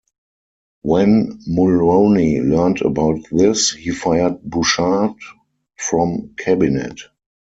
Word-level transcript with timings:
When 0.81 1.37
Mulroney 1.47 2.43
learned 2.43 2.81
about 2.81 3.19
this, 3.31 3.71
he 3.71 3.91
fired 3.91 4.41
Bouchard 4.41 5.13
from 5.77 6.33
cabinet. 6.39 6.99